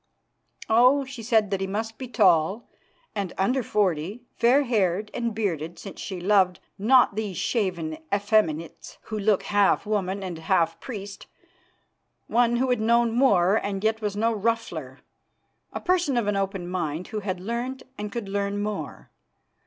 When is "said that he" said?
1.21-1.67